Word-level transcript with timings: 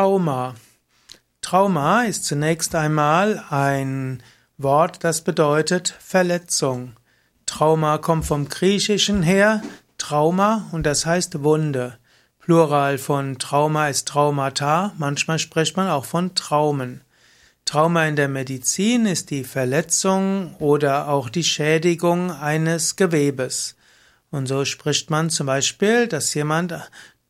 Trauma. 0.00 0.54
Trauma 1.42 2.04
ist 2.04 2.24
zunächst 2.24 2.74
einmal 2.74 3.44
ein 3.50 4.22
Wort, 4.56 5.04
das 5.04 5.20
bedeutet 5.20 5.94
Verletzung. 6.00 6.94
Trauma 7.44 7.98
kommt 7.98 8.24
vom 8.24 8.48
Griechischen 8.48 9.22
her, 9.22 9.60
Trauma, 9.98 10.70
und 10.72 10.86
das 10.86 11.04
heißt 11.04 11.42
Wunde. 11.42 11.98
Plural 12.38 12.96
von 12.96 13.38
Trauma 13.38 13.88
ist 13.88 14.08
Traumata, 14.08 14.94
manchmal 14.96 15.38
spricht 15.38 15.76
man 15.76 15.88
auch 15.88 16.06
von 16.06 16.34
Traumen. 16.34 17.02
Trauma 17.66 18.06
in 18.06 18.16
der 18.16 18.28
Medizin 18.28 19.04
ist 19.04 19.28
die 19.28 19.44
Verletzung 19.44 20.56
oder 20.60 21.08
auch 21.08 21.28
die 21.28 21.44
Schädigung 21.44 22.30
eines 22.30 22.96
Gewebes. 22.96 23.76
Und 24.30 24.46
so 24.46 24.64
spricht 24.64 25.10
man 25.10 25.28
zum 25.28 25.46
Beispiel, 25.46 26.06
dass 26.06 26.32
jemand 26.32 26.72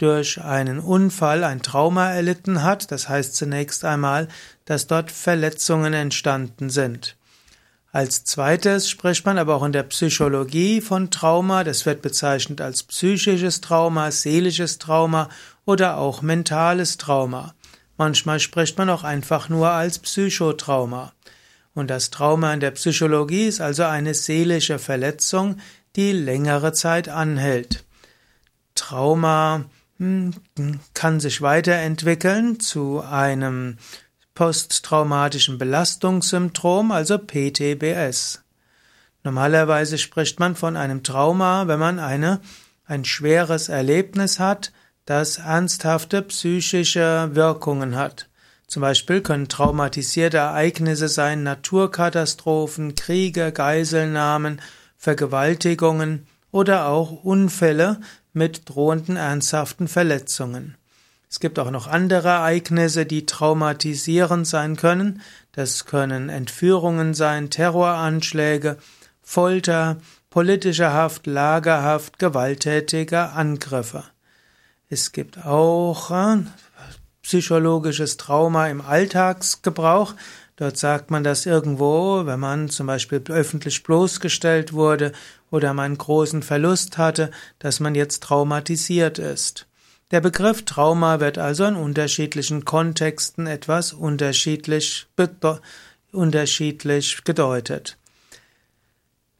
durch 0.00 0.40
einen 0.42 0.78
Unfall 0.78 1.44
ein 1.44 1.62
Trauma 1.62 2.10
erlitten 2.10 2.62
hat, 2.62 2.90
das 2.90 3.08
heißt 3.08 3.36
zunächst 3.36 3.84
einmal, 3.84 4.28
dass 4.64 4.86
dort 4.86 5.10
Verletzungen 5.10 5.92
entstanden 5.92 6.70
sind. 6.70 7.16
Als 7.92 8.24
zweites 8.24 8.88
spricht 8.88 9.26
man 9.26 9.36
aber 9.36 9.56
auch 9.56 9.64
in 9.64 9.72
der 9.72 9.82
Psychologie 9.82 10.80
von 10.80 11.10
Trauma, 11.10 11.64
das 11.64 11.84
wird 11.86 12.02
bezeichnet 12.02 12.60
als 12.60 12.84
psychisches 12.84 13.60
Trauma, 13.60 14.10
seelisches 14.10 14.78
Trauma 14.78 15.28
oder 15.64 15.98
auch 15.98 16.22
mentales 16.22 16.96
Trauma. 16.96 17.54
Manchmal 17.98 18.40
spricht 18.40 18.78
man 18.78 18.88
auch 18.88 19.04
einfach 19.04 19.48
nur 19.48 19.70
als 19.70 19.98
Psychotrauma. 19.98 21.12
Und 21.74 21.90
das 21.90 22.10
Trauma 22.10 22.54
in 22.54 22.60
der 22.60 22.70
Psychologie 22.70 23.46
ist 23.46 23.60
also 23.60 23.82
eine 23.82 24.14
seelische 24.14 24.78
Verletzung, 24.78 25.56
die 25.96 26.12
längere 26.12 26.72
Zeit 26.72 27.08
anhält. 27.08 27.84
Trauma 28.74 29.64
kann 30.94 31.20
sich 31.20 31.42
weiterentwickeln 31.42 32.58
zu 32.58 33.02
einem 33.02 33.76
posttraumatischen 34.34 35.58
Belastungssyndrom, 35.58 36.90
also 36.90 37.18
PTBS. 37.18 38.42
Normalerweise 39.24 39.98
spricht 39.98 40.40
man 40.40 40.56
von 40.56 40.78
einem 40.78 41.02
Trauma, 41.02 41.68
wenn 41.68 41.78
man 41.78 41.98
eine, 41.98 42.40
ein 42.86 43.04
schweres 43.04 43.68
Erlebnis 43.68 44.38
hat, 44.38 44.72
das 45.04 45.36
ernsthafte 45.36 46.22
psychische 46.22 47.30
Wirkungen 47.34 47.96
hat. 47.96 48.30
Zum 48.66 48.80
Beispiel 48.80 49.20
können 49.20 49.48
traumatisierte 49.48 50.38
Ereignisse 50.38 51.08
sein, 51.08 51.42
Naturkatastrophen, 51.42 52.94
Kriege, 52.94 53.52
Geiselnahmen, 53.52 54.62
Vergewaltigungen 54.96 56.26
oder 56.52 56.86
auch 56.86 57.24
Unfälle, 57.24 58.00
mit 58.32 58.68
drohenden 58.68 59.16
ernsthaften 59.16 59.88
Verletzungen. 59.88 60.76
Es 61.30 61.38
gibt 61.38 61.60
auch 61.60 61.70
noch 61.70 61.86
andere 61.86 62.28
Ereignisse, 62.28 63.06
die 63.06 63.24
traumatisierend 63.24 64.46
sein 64.46 64.74
können. 64.76 65.22
Das 65.52 65.84
können 65.84 66.28
Entführungen 66.28 67.14
sein, 67.14 67.50
Terroranschläge, 67.50 68.78
Folter, 69.22 69.98
politische 70.28 70.92
Haft, 70.92 71.28
Lagerhaft, 71.28 72.18
gewalttätige 72.18 73.30
Angriffe. 73.30 74.04
Es 74.88 75.12
gibt 75.12 75.46
auch 75.46 76.10
äh, 76.10 76.38
psychologisches 77.22 78.16
Trauma 78.16 78.66
im 78.66 78.80
Alltagsgebrauch. 78.80 80.14
Dort 80.56 80.78
sagt 80.78 81.12
man 81.12 81.22
das 81.22 81.46
irgendwo, 81.46 82.26
wenn 82.26 82.40
man 82.40 82.68
zum 82.68 82.88
Beispiel 82.88 83.22
öffentlich 83.28 83.84
bloßgestellt 83.84 84.72
wurde 84.72 85.12
oder 85.50 85.74
man 85.74 85.96
großen 85.96 86.42
Verlust 86.42 86.98
hatte, 86.98 87.30
dass 87.58 87.80
man 87.80 87.94
jetzt 87.94 88.22
traumatisiert 88.22 89.18
ist. 89.18 89.66
Der 90.10 90.20
Begriff 90.20 90.64
Trauma 90.64 91.20
wird 91.20 91.38
also 91.38 91.64
in 91.64 91.76
unterschiedlichen 91.76 92.64
Kontexten 92.64 93.46
etwas 93.46 93.92
unterschiedlich, 93.92 95.06
unterschiedlich 96.12 97.22
gedeutet. 97.24 97.96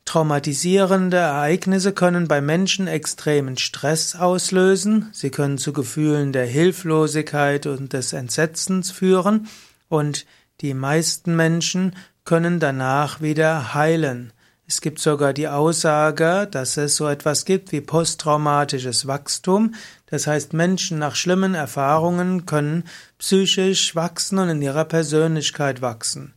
Traumatisierende 0.05 1.19
Ereignisse 1.19 1.93
können 1.93 2.27
bei 2.27 2.41
Menschen 2.41 2.89
extremen 2.89 3.59
Stress 3.59 4.17
auslösen, 4.17 5.09
sie 5.13 5.31
können 5.31 5.59
zu 5.59 5.73
Gefühlen 5.73 6.33
der 6.33 6.47
Hilflosigkeit 6.47 7.67
und 7.67 7.93
des 7.93 8.13
Entsetzens 8.13 8.91
führen 8.91 9.49
und 9.89 10.27
die 10.63 10.75
meisten 10.75 11.37
Menschen 11.37 11.95
können 12.25 12.59
danach 12.59 13.21
wieder 13.21 13.75
heilen. 13.75 14.33
Es 14.71 14.81
gibt 14.81 15.01
sogar 15.01 15.33
die 15.33 15.49
Aussage, 15.49 16.47
dass 16.49 16.77
es 16.77 16.95
so 16.95 17.09
etwas 17.09 17.45
gibt 17.45 17.73
wie 17.73 17.81
posttraumatisches 17.81 19.09
Wachstum. 19.09 19.75
Das 20.07 20.29
heißt, 20.29 20.53
Menschen 20.53 21.01
nach 21.01 21.17
schlimmen 21.17 21.57
Erfahrungen 21.57 22.47
können 22.47 22.85
psychisch 23.19 23.97
wachsen 23.97 24.39
und 24.39 24.49
in 24.49 24.63
ihrer 24.63 24.85
Persönlichkeit 24.85 25.83
wachsen. 25.83 26.35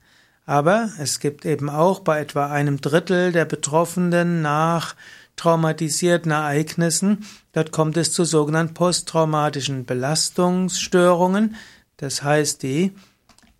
Aber 0.48 0.90
es 0.98 1.20
gibt 1.20 1.46
eben 1.46 1.70
auch 1.70 2.00
bei 2.00 2.22
etwa 2.22 2.48
einem 2.48 2.82
Drittel 2.82 3.32
der 3.34 3.46
Betroffenen 3.46 4.42
nach 4.42 4.96
traumatisierten 5.36 6.32
Ereignissen, 6.32 7.28
dort 7.52 7.72
kommt 7.72 7.98
es 7.98 8.14
zu 8.14 8.24
sogenannten 8.26 8.74
posttraumatischen 8.74 9.86
Belastungsstörungen. 9.86 11.56
Das 11.98 12.24
heißt, 12.24 12.64
die 12.64 12.94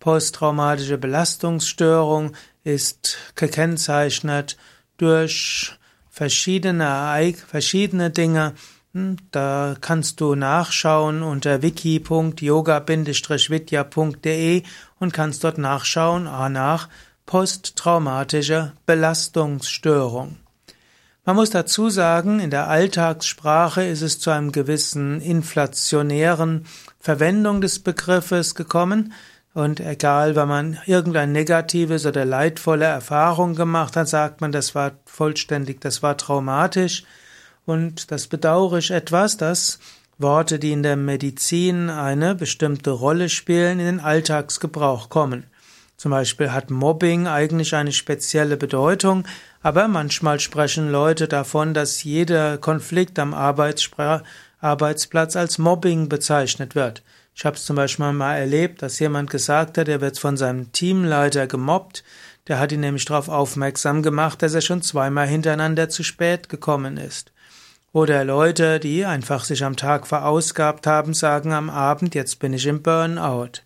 Posttraumatische 0.00 0.98
Belastungsstörung 0.98 2.32
ist 2.64 3.18
gekennzeichnet 3.36 4.56
durch 4.96 5.78
verschiedene, 6.10 7.32
verschiedene 7.46 8.10
Dinge. 8.10 8.54
Hm, 8.92 9.18
da 9.30 9.76
kannst 9.80 10.20
du 10.20 10.34
nachschauen 10.34 11.22
unter 11.22 11.62
wiki.yoga-vidya.de 11.62 14.62
und 14.98 15.12
kannst 15.12 15.44
dort 15.44 15.58
nachschauen 15.58 16.24
nach 16.24 16.88
posttraumatische 17.26 18.72
Belastungsstörung. 18.86 20.38
Man 21.26 21.36
muss 21.36 21.48
dazu 21.48 21.88
sagen, 21.88 22.38
in 22.38 22.50
der 22.50 22.68
Alltagssprache 22.68 23.82
ist 23.82 24.02
es 24.02 24.20
zu 24.20 24.30
einem 24.30 24.52
gewissen 24.52 25.22
inflationären 25.22 26.66
Verwendung 27.00 27.62
des 27.62 27.78
Begriffes 27.78 28.54
gekommen. 28.54 29.14
Und 29.54 29.78
egal, 29.78 30.34
wenn 30.34 30.48
man 30.48 30.78
irgendein 30.84 31.30
negatives 31.30 32.06
oder 32.06 32.24
leidvolle 32.24 32.86
Erfahrung 32.86 33.54
gemacht 33.54 33.96
hat, 33.96 34.08
sagt 34.08 34.40
man, 34.40 34.50
das 34.50 34.74
war 34.74 34.92
vollständig, 35.06 35.80
das 35.80 36.02
war 36.02 36.16
traumatisch. 36.16 37.04
Und 37.64 38.10
das 38.10 38.26
bedauere 38.26 38.78
ich 38.78 38.90
etwas, 38.90 39.36
dass 39.36 39.78
Worte, 40.18 40.58
die 40.58 40.72
in 40.72 40.82
der 40.82 40.96
Medizin 40.96 41.88
eine 41.88 42.34
bestimmte 42.34 42.90
Rolle 42.90 43.28
spielen, 43.28 43.78
in 43.78 43.86
den 43.86 44.00
Alltagsgebrauch 44.00 45.08
kommen. 45.08 45.44
Zum 45.96 46.10
Beispiel 46.10 46.52
hat 46.52 46.70
Mobbing 46.70 47.28
eigentlich 47.28 47.76
eine 47.76 47.92
spezielle 47.92 48.56
Bedeutung, 48.56 49.24
aber 49.62 49.86
manchmal 49.86 50.40
sprechen 50.40 50.90
Leute 50.90 51.28
davon, 51.28 51.74
dass 51.74 52.02
jeder 52.02 52.58
Konflikt 52.58 53.20
am 53.20 53.32
Arbeitsplatz 53.32 55.36
als 55.36 55.58
Mobbing 55.58 56.08
bezeichnet 56.08 56.74
wird. 56.74 57.04
Ich 57.34 57.44
habe 57.44 57.56
es 57.56 57.64
zum 57.64 57.76
Beispiel 57.76 58.12
mal 58.12 58.36
erlebt, 58.36 58.82
dass 58.82 59.00
jemand 59.00 59.28
gesagt 59.28 59.76
hat, 59.76 59.88
er 59.88 60.00
wird 60.00 60.18
von 60.18 60.36
seinem 60.36 60.70
Teamleiter 60.70 61.46
gemobbt. 61.46 62.04
Der 62.46 62.58
hat 62.58 62.72
ihn 62.72 62.80
nämlich 62.80 63.06
darauf 63.06 63.28
aufmerksam 63.28 64.02
gemacht, 64.02 64.42
dass 64.42 64.54
er 64.54 64.60
schon 64.60 64.82
zweimal 64.82 65.26
hintereinander 65.26 65.88
zu 65.88 66.04
spät 66.04 66.48
gekommen 66.48 66.96
ist. 66.96 67.32
Oder 67.92 68.24
Leute, 68.24 68.80
die 68.80 69.04
einfach 69.04 69.44
sich 69.44 69.64
am 69.64 69.76
Tag 69.76 70.06
verausgabt 70.06 70.86
haben, 70.86 71.14
sagen 71.14 71.52
am 71.52 71.70
Abend, 71.70 72.14
jetzt 72.14 72.38
bin 72.38 72.52
ich 72.52 72.66
im 72.66 72.82
Burnout. 72.82 73.62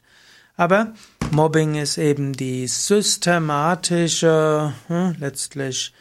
Aber 0.56 0.93
Mobbing 1.31 1.77
ist 1.77 1.99
eben 1.99 2.33
die 2.33 2.67
systematische, 2.67 4.73
hm, 4.89 5.17
letztlich 5.19 5.93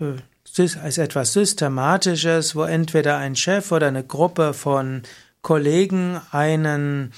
äh, 0.00 0.14
ist 0.56 0.98
etwas 0.98 1.32
Systematisches, 1.32 2.54
wo 2.54 2.64
entweder 2.64 3.18
ein 3.18 3.36
Chef 3.36 3.72
oder 3.72 3.88
eine 3.88 4.04
Gruppe 4.04 4.54
von 4.54 5.02
Kollegen 5.44 6.20
einen 6.32 7.12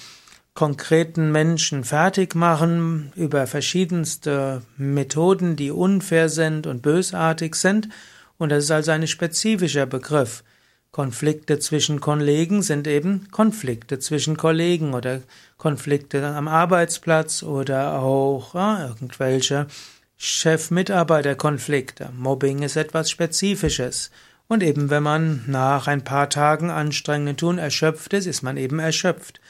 konkreten 0.53 1.31
Menschen 1.31 1.85
fertig 1.85 2.35
machen 2.35 3.13
über 3.15 3.47
verschiedenste 3.47 4.63
Methoden, 4.77 5.55
die 5.55 5.71
unfair 5.71 6.29
sind 6.29 6.67
und 6.67 6.83
bösartig 6.83 7.55
sind. 7.55 7.89
Und 8.37 8.51
das 8.51 8.65
ist 8.65 8.71
also 8.73 8.91
ein 8.91 9.07
spezifischer 9.07 9.87
Begriff. 9.87 10.43
Konflikte 10.91 11.61
zwischen 11.61 12.01
Kollegen 12.01 12.63
sind 12.63 12.89
eben 12.89 13.29
Konflikte 13.31 14.01
zwischen 14.01 14.37
Kollegen 14.37 14.93
oder 14.93 15.21
Konflikte 15.57 16.27
am 16.27 16.49
Arbeitsplatz 16.49 17.43
oder 17.45 18.01
auch 18.01 18.55
ja, 18.55 18.89
irgendwelche 18.89 19.69
Chef-Mitarbeiter-Konflikte. 20.17 22.11
Mobbing 22.17 22.63
ist 22.63 22.77
etwas 22.77 23.09
Spezifisches. 23.09 24.11
Und 24.49 24.63
eben 24.63 24.91
wenn 24.91 25.03
man 25.03 25.45
nach 25.47 25.87
ein 25.89 26.05
paar 26.05 26.31
Tagen 26.31 26.71
anstrengenden 26.71 27.37
Tun 27.37 27.59
erschöpft 27.59 28.13
ist, 28.13 28.27
ist 28.27 28.43
man 28.43 28.57
eben 28.57 28.79
erschöpft. 28.79 29.41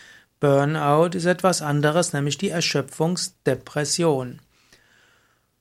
Burnout 0.41 1.17
ist 1.17 1.27
etwas 1.27 1.63
anderes, 1.63 2.13
nämlich 2.13 2.39
die 2.39 2.51
Erschöpfungsdepression. 2.51 4.41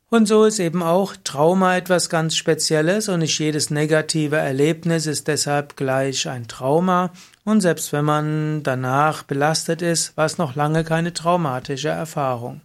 Und 0.10 0.28
so 0.28 0.46
ist 0.46 0.60
eben 0.60 0.84
auch 0.84 1.16
Trauma 1.24 1.76
etwas 1.76 2.10
ganz 2.10 2.36
Spezielles 2.36 3.10
und 3.10 3.20
nicht 3.20 3.38
jedes 3.40 3.70
negative 3.70 4.38
Erlebnis 4.38 5.08
ist 5.08 5.28
deshalb 5.28 5.76
gleich 5.76 6.30
ein 6.30 6.48
Trauma. 6.48 7.12
Und 7.44 7.62
selbst 7.62 7.92
wenn 7.92 8.06
man 8.06 8.64
danach 8.64 9.24
belastet 9.24 9.82
ist, 9.82 10.16
war 10.16 10.26
es 10.26 10.38
noch 10.38 10.56
lange 10.56 10.84
keine 10.84 11.12
traumatische 11.12 11.90
Erfahrung. 11.90 12.62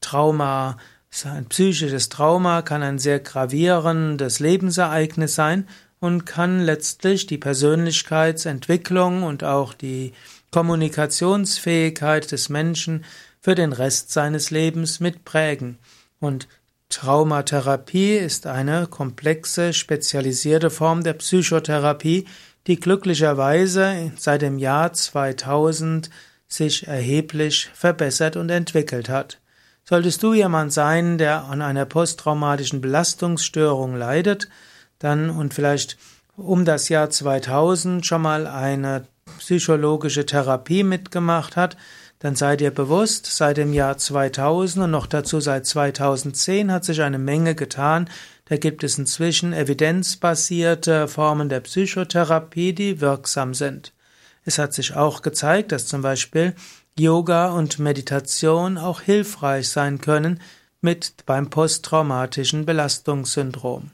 Trauma, 0.00 0.78
ein 1.24 1.44
psychisches 1.46 2.08
Trauma 2.08 2.62
kann 2.62 2.82
ein 2.82 2.98
sehr 2.98 3.20
gravierendes 3.20 4.40
Lebensereignis 4.40 5.34
sein 5.34 5.68
und 6.02 6.26
kann 6.26 6.58
letztlich 6.58 7.26
die 7.26 7.38
Persönlichkeitsentwicklung 7.38 9.22
und 9.22 9.44
auch 9.44 9.72
die 9.72 10.12
Kommunikationsfähigkeit 10.50 12.32
des 12.32 12.48
Menschen 12.48 13.04
für 13.40 13.54
den 13.54 13.72
Rest 13.72 14.10
seines 14.10 14.50
Lebens 14.50 14.98
mitprägen. 14.98 15.78
Und 16.18 16.48
Traumatherapie 16.88 18.16
ist 18.16 18.48
eine 18.48 18.88
komplexe, 18.88 19.72
spezialisierte 19.72 20.70
Form 20.70 21.04
der 21.04 21.12
Psychotherapie, 21.12 22.26
die 22.66 22.80
glücklicherweise 22.80 24.10
seit 24.16 24.42
dem 24.42 24.58
Jahr 24.58 24.92
2000 24.92 26.10
sich 26.48 26.88
erheblich 26.88 27.70
verbessert 27.74 28.34
und 28.34 28.50
entwickelt 28.50 29.08
hat. 29.08 29.38
Solltest 29.84 30.24
du 30.24 30.34
jemand 30.34 30.72
sein, 30.72 31.16
der 31.16 31.44
an 31.44 31.62
einer 31.62 31.86
posttraumatischen 31.86 32.80
Belastungsstörung 32.80 33.94
leidet, 33.94 34.48
dann 35.02 35.30
und 35.30 35.54
vielleicht 35.54 35.98
um 36.36 36.64
das 36.64 36.88
Jahr 36.88 37.10
2000 37.10 38.04
schon 38.04 38.22
mal 38.22 38.46
eine 38.46 39.06
psychologische 39.38 40.26
Therapie 40.26 40.82
mitgemacht 40.82 41.56
hat, 41.56 41.76
dann 42.18 42.36
seid 42.36 42.60
ihr 42.60 42.70
bewusst, 42.70 43.26
seit 43.26 43.56
dem 43.56 43.72
Jahr 43.72 43.98
2000 43.98 44.84
und 44.84 44.90
noch 44.92 45.06
dazu 45.06 45.40
seit 45.40 45.66
2010 45.66 46.70
hat 46.70 46.84
sich 46.84 47.02
eine 47.02 47.18
Menge 47.18 47.54
getan. 47.54 48.08
Da 48.44 48.56
gibt 48.56 48.84
es 48.84 48.96
inzwischen 48.96 49.52
evidenzbasierte 49.52 51.08
Formen 51.08 51.48
der 51.48 51.60
Psychotherapie, 51.60 52.74
die 52.74 53.00
wirksam 53.00 53.54
sind. 53.54 53.92
Es 54.44 54.58
hat 54.58 54.72
sich 54.72 54.94
auch 54.94 55.22
gezeigt, 55.22 55.72
dass 55.72 55.86
zum 55.86 56.02
Beispiel 56.02 56.54
Yoga 56.98 57.50
und 57.50 57.78
Meditation 57.78 58.78
auch 58.78 59.00
hilfreich 59.00 59.68
sein 59.68 60.00
können 60.00 60.40
mit 60.80 61.14
beim 61.26 61.50
posttraumatischen 61.50 62.66
Belastungssyndrom. 62.66 63.90